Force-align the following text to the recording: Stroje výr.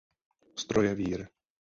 Stroje 0.55 0.95
výr. 0.95 1.27